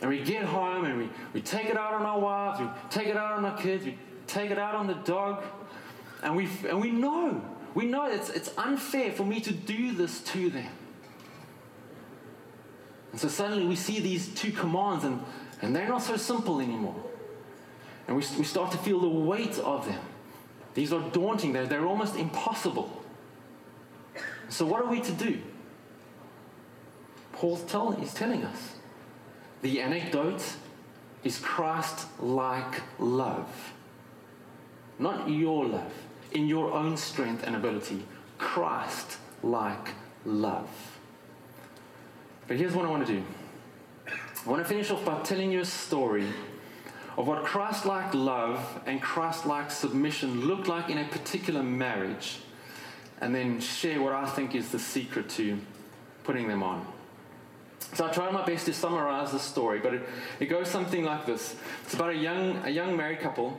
[0.00, 3.06] And we get home and we, we take it out on our wives, we take
[3.06, 5.44] it out on our kids, we take it out on the dog.
[6.22, 7.42] And we, and we know,
[7.74, 10.70] we know it's, it's unfair for me to do this to them.
[13.12, 15.22] And so suddenly we see these two commands and,
[15.62, 16.96] and they're not so simple anymore.
[18.08, 20.00] And we, we start to feel the weight of them.
[20.74, 23.03] These are daunting, they're, they're almost impossible.
[24.48, 25.40] So, what are we to do?
[27.32, 28.74] Paul's tell, he's telling us
[29.62, 30.44] the anecdote
[31.24, 33.72] is Christ like love.
[34.98, 35.92] Not your love,
[36.32, 38.04] in your own strength and ability.
[38.38, 39.88] Christ like
[40.24, 40.68] love.
[42.46, 43.24] But here's what I want to do
[44.46, 46.26] I want to finish off by telling you a story
[47.16, 52.40] of what Christ like love and Christ like submission look like in a particular marriage,
[53.20, 55.58] and then share what I think is the secret to
[56.24, 56.86] putting them on.
[57.92, 60.08] So I tried my best to summarize the story, but it,
[60.40, 61.54] it goes something like this.
[61.84, 63.56] It's about a young, a young married couple.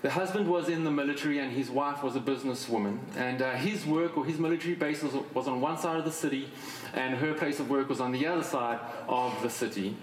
[0.00, 2.98] The husband was in the military and his wife was a businesswoman.
[3.16, 6.12] And uh, his work or his military base was, was on one side of the
[6.12, 6.48] city,
[6.94, 9.96] and her place of work was on the other side of the city.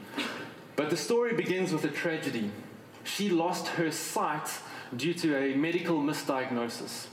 [0.76, 2.52] But the story begins with a tragedy.
[3.06, 4.50] She lost her sight
[4.96, 7.08] due to a medical misdiagnosis.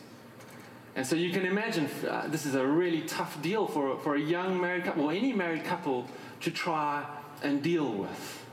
[0.95, 4.21] And so you can imagine uh, this is a really tough deal for, for a
[4.21, 6.07] young married couple, or any married couple,
[6.41, 7.07] to try
[7.43, 8.45] and deal with.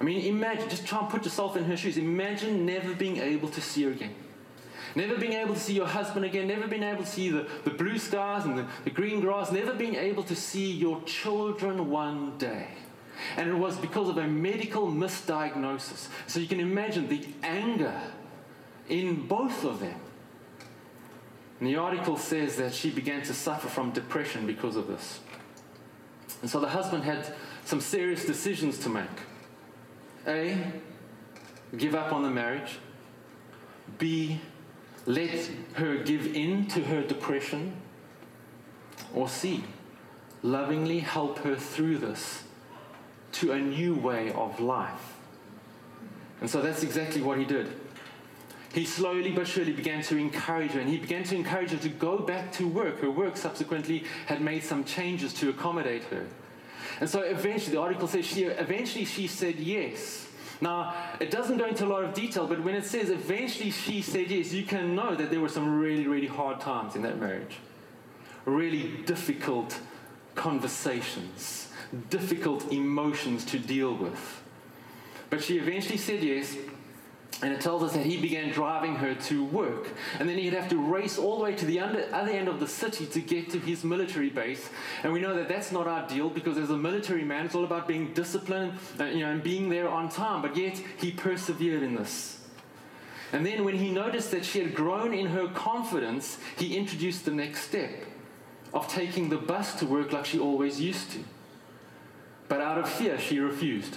[0.00, 1.96] I mean, imagine, just try and put yourself in her shoes.
[1.96, 4.14] Imagine never being able to see her again.
[4.94, 7.70] Never being able to see your husband again, never being able to see the, the
[7.70, 12.38] blue skies and the, the green grass, never being able to see your children one
[12.38, 12.68] day.
[13.36, 16.08] And it was because of a medical misdiagnosis.
[16.26, 17.98] So you can imagine the anger
[18.88, 19.98] in both of them.
[21.58, 25.20] And the article says that she began to suffer from depression because of this.
[26.42, 29.08] And so the husband had some serious decisions to make.
[30.26, 30.72] A,
[31.76, 32.78] give up on the marriage.
[33.98, 34.40] B,
[35.06, 37.74] let her give in to her depression.
[39.14, 39.64] Or C,
[40.42, 42.42] lovingly help her through this
[43.32, 45.14] to a new way of life.
[46.40, 47.68] And so that's exactly what he did.
[48.76, 51.88] He slowly but surely began to encourage her, and he began to encourage her to
[51.88, 53.00] go back to work.
[53.00, 56.26] Her work subsequently had made some changes to accommodate her.
[57.00, 60.28] And so eventually, the article says she eventually she said yes.
[60.60, 64.02] Now, it doesn't go into a lot of detail, but when it says eventually she
[64.02, 67.18] said yes, you can know that there were some really, really hard times in that
[67.18, 67.56] marriage.
[68.44, 69.80] Really difficult
[70.34, 71.72] conversations,
[72.10, 74.42] difficult emotions to deal with.
[75.30, 76.54] But she eventually said yes,
[77.42, 79.88] and it tells us that he began driving her to work.
[80.18, 82.60] And then he'd have to race all the way to the under, other end of
[82.60, 84.70] the city to get to his military base.
[85.02, 87.86] And we know that that's not ideal because as a military man, it's all about
[87.86, 90.40] being disciplined uh, you know, and being there on time.
[90.40, 92.40] But yet, he persevered in this.
[93.32, 97.32] And then when he noticed that she had grown in her confidence, he introduced the
[97.32, 97.90] next step
[98.72, 101.18] of taking the bus to work like she always used to.
[102.48, 103.96] But out of fear, she refused.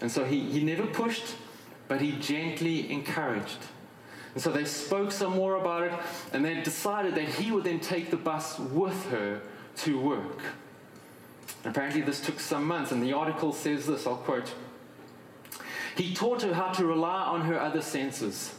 [0.00, 1.36] And so he, he never pushed,
[1.88, 3.58] but he gently encouraged.
[4.34, 5.92] And so they spoke some more about it,
[6.32, 9.40] and they decided that he would then take the bus with her
[9.76, 10.42] to work.
[11.64, 14.52] Apparently, this took some months, and the article says this I'll quote
[15.96, 18.54] He taught her how to rely on her other senses.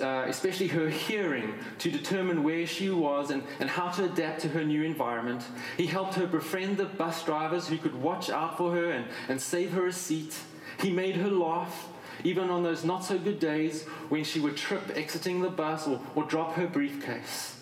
[0.00, 4.48] Uh, especially her hearing, to determine where she was and, and how to adapt to
[4.48, 5.42] her new environment.
[5.76, 9.40] He helped her befriend the bus drivers who could watch out for her and, and
[9.40, 10.36] save her a seat.
[10.78, 11.88] He made her laugh
[12.24, 16.00] even on those not so good days when she would trip exiting the bus or,
[16.14, 17.58] or drop her briefcase.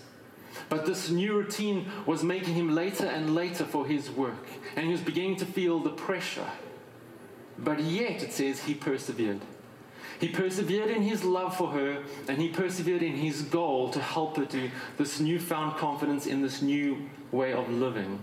[0.68, 4.46] But this new routine was making him later and later for his work,
[4.76, 6.50] and he was beginning to feel the pressure.
[7.58, 9.40] But yet, it says, he persevered.
[10.20, 14.36] He persevered in his love for her, and he persevered in his goal to help
[14.36, 18.22] her to this newfound confidence in this new way of living.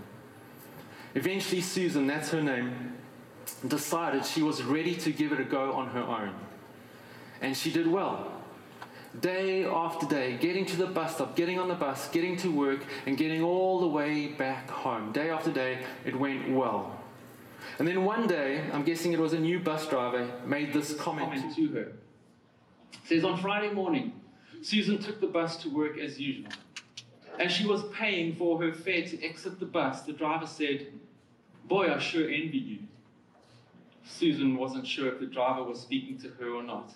[1.14, 2.92] Eventually, Susan, that's her name,
[3.66, 6.34] decided she was ready to give it a go on her own.
[7.40, 8.32] And she did well.
[9.20, 12.80] Day after day, getting to the bus stop, getting on the bus, getting to work,
[13.06, 15.12] and getting all the way back home.
[15.12, 16.98] Day after day, it went well.
[17.78, 21.54] And then one day, I'm guessing it was a new bus driver, made this comment
[21.54, 21.80] to her.
[21.80, 24.12] It says, On Friday morning,
[24.62, 26.50] Susan took the bus to work as usual.
[27.38, 30.88] As she was paying for her fare to exit the bus, the driver said,
[31.64, 32.78] Boy, I sure envy you.
[34.08, 36.92] Susan wasn't sure if the driver was speaking to her or not.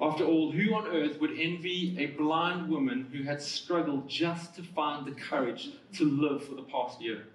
[0.00, 4.62] After all, who on earth would envy a blind woman who had struggled just to
[4.62, 7.26] find the courage to live for the past year?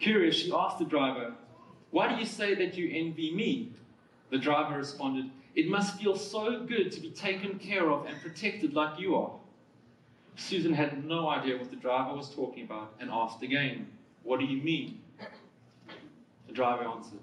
[0.00, 1.34] Curious, she asked the driver,
[1.90, 3.72] Why do you say that you envy me?
[4.30, 8.74] The driver responded, It must feel so good to be taken care of and protected
[8.74, 9.32] like you are.
[10.36, 13.86] Susan had no idea what the driver was talking about and asked again,
[14.22, 15.00] What do you mean?
[16.48, 17.20] The driver answered,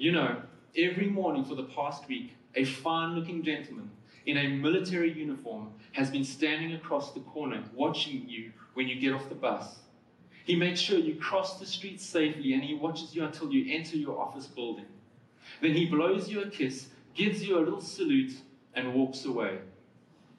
[0.00, 0.34] you know,
[0.78, 3.90] every morning for the past week, a fine looking gentleman
[4.24, 9.12] in a military uniform has been standing across the corner watching you when you get
[9.12, 9.80] off the bus.
[10.44, 13.96] He makes sure you cross the street safely and he watches you until you enter
[13.96, 14.86] your office building.
[15.60, 18.32] Then he blows you a kiss, gives you a little salute,
[18.72, 19.58] and walks away.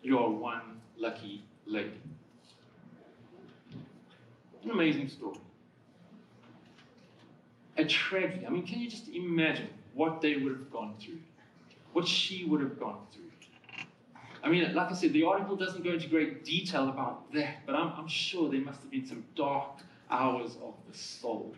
[0.02, 2.02] You are one lucky lady.
[4.64, 5.38] An amazing story
[7.78, 8.46] a tragedy.
[8.46, 11.20] I mean, can you just imagine what they would have gone through?
[11.94, 13.22] What she would have gone through?
[14.44, 17.76] I mean, like I said, the article doesn't go into great detail about that, but
[17.76, 21.56] I'm, I'm sure there must have been some dark hours of the soul.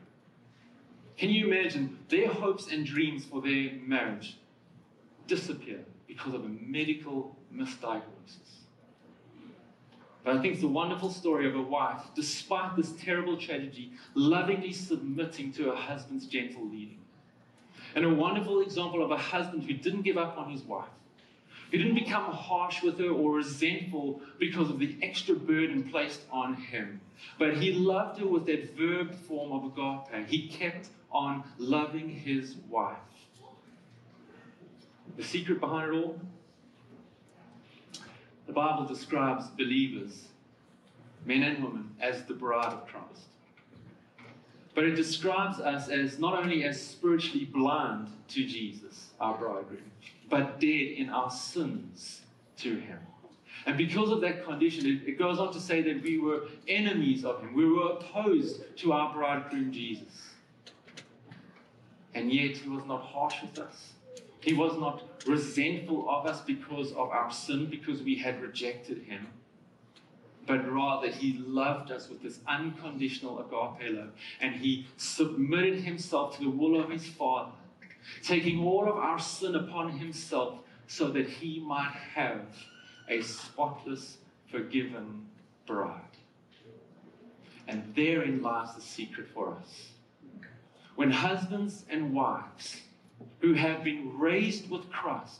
[1.17, 4.37] Can you imagine their hopes and dreams for their marriage
[5.27, 8.62] disappear because of a medical misdiagnosis?
[10.23, 14.71] But I think it's a wonderful story of a wife, despite this terrible tragedy, lovingly
[14.71, 16.99] submitting to her husband's gentle leading.
[17.95, 20.87] And a wonderful example of a husband who didn't give up on his wife,
[21.71, 26.55] who didn't become harsh with her or resentful because of the extra burden placed on
[26.55, 27.01] him.
[27.37, 30.27] But he loved her with that verb form of agape.
[30.29, 32.97] He kept on loving his wife.
[35.17, 36.19] The secret behind it all?
[38.53, 40.27] The Bible describes believers,
[41.25, 43.25] men and women, as the bride of Christ.
[44.75, 49.89] But it describes us as not only as spiritually blind to Jesus, our bridegroom,
[50.29, 52.21] but dead in our sins
[52.57, 52.99] to him.
[53.65, 57.25] And because of that condition, it, it, goes on to say that we were enemies
[57.25, 57.55] of him.
[57.55, 60.29] We were opposed to our bridegroom Jesus.
[62.13, 63.93] And yet he was not harsh with us.
[64.43, 69.27] He was not resentful of us because of our sin, because we had rejected him,
[70.45, 74.09] but rather he loved us with this unconditional agape love.
[74.41, 77.53] And he submitted himself to the will of his Father,
[78.21, 82.41] taking all of our sin upon himself so that he might have
[83.07, 84.17] a spotless,
[84.51, 85.25] forgiven
[85.65, 86.01] bride.
[87.69, 89.91] And therein lies the secret for us.
[90.95, 92.81] when husbands and wives
[93.39, 95.39] who have been raised with Christ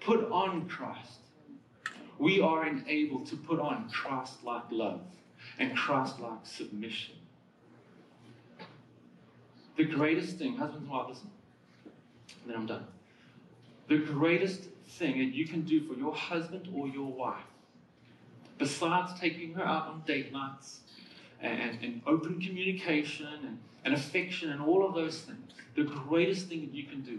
[0.00, 1.20] put on Christ,
[2.18, 5.00] we are enabled to put on Christ like love
[5.58, 7.14] and Christ like submission.
[9.76, 11.30] The greatest thing, husbands and wives, listen,
[12.42, 12.86] and then I'm done.
[13.88, 17.44] The greatest thing that you can do for your husband or your wife,
[18.58, 20.80] besides taking her out on date nights
[21.40, 23.58] and, and open communication and,
[23.88, 27.18] and affection and all of those things, the greatest thing that you can do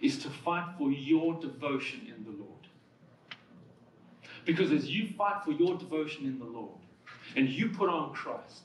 [0.00, 2.68] is to fight for your devotion in the Lord.
[4.46, 6.80] Because as you fight for your devotion in the Lord
[7.36, 8.62] and you put on Christ,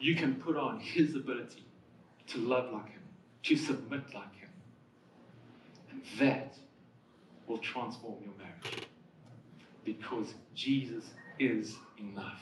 [0.00, 1.66] you can put on His ability
[2.28, 3.02] to love like Him,
[3.42, 4.48] to submit like Him.
[5.90, 6.54] And that
[7.46, 8.86] will transform your marriage.
[9.84, 11.04] Because Jesus
[11.38, 12.40] is enough.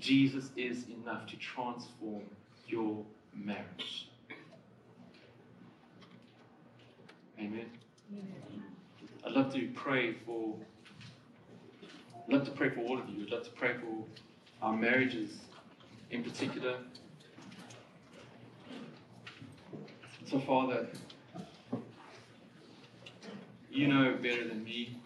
[0.00, 2.24] Jesus is enough to transform
[2.70, 3.04] your
[3.34, 4.08] marriage.
[7.38, 7.66] Amen.
[9.24, 10.56] I'd love to pray for
[12.26, 13.24] I'd love to pray for all of you.
[13.24, 14.04] I'd love to pray for
[14.62, 15.38] our marriages
[16.10, 16.76] in particular.
[20.26, 20.86] So, Father,
[23.70, 24.96] you know better than me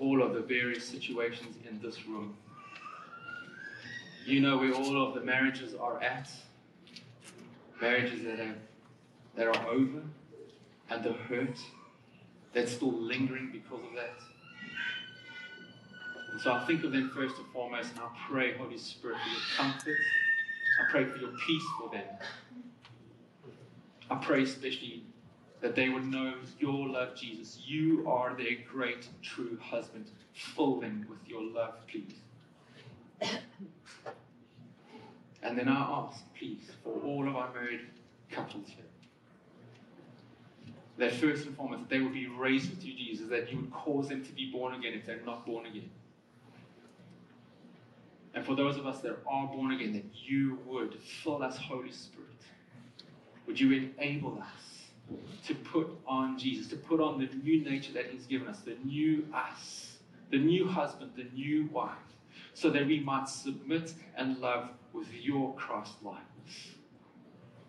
[0.00, 2.36] all of the various situations in this room.
[4.24, 6.30] You know where all of the marriages are at,
[7.80, 8.56] marriages that have
[9.36, 10.00] that are over,
[10.88, 11.58] and the hurt
[12.54, 14.14] that's still lingering because of that.
[16.32, 19.28] And so I think of them first and foremost, and I pray, Holy Spirit, for
[19.28, 19.98] your comfort.
[20.80, 22.04] I pray for your peace for them.
[24.10, 25.02] I pray especially
[25.60, 27.60] that they would know your love, Jesus.
[27.64, 30.06] You are their great, true husband.
[30.32, 32.14] Fill them with your love, please.
[35.54, 37.82] And then I ask, please, for all of our married
[38.28, 38.84] couples here,
[40.98, 44.08] that first and foremost, they would be raised with you, Jesus, that you would cause
[44.08, 45.88] them to be born again if they're not born again.
[48.34, 51.92] And for those of us that are born again, that you would fill us, Holy
[51.92, 52.30] Spirit.
[53.46, 54.88] Would you enable us
[55.46, 58.76] to put on Jesus, to put on the new nature that He's given us, the
[58.84, 59.98] new us,
[60.32, 61.92] the new husband, the new wife,
[62.54, 66.74] so that we might submit and love with your Christ likeness?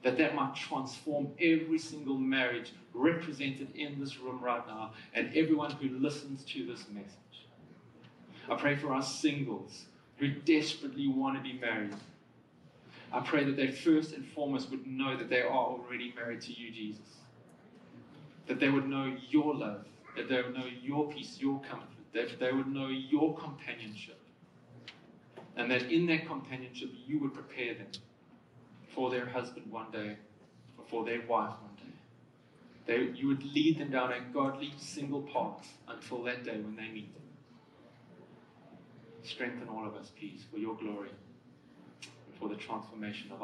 [0.05, 5.71] that that might transform every single marriage represented in this room right now and everyone
[5.71, 7.47] who listens to this message.
[8.47, 9.85] I pray for our singles
[10.17, 11.95] who desperately want to be married.
[13.11, 16.53] I pray that they first and foremost would know that they are already married to
[16.53, 17.01] you, Jesus.
[18.45, 22.39] That they would know your love, that they would know your peace, your comfort, that
[22.39, 24.19] they would know your companionship.
[25.57, 27.87] And that in that companionship, you would prepare them
[28.93, 30.17] for their husband one day,
[30.77, 31.93] or for their wife one day.
[32.85, 36.89] They, you would lead them down a godly single path until that day when they
[36.89, 37.23] meet them.
[39.23, 41.09] Strengthen all of us, please, for your glory
[42.01, 43.43] and for the transformation of our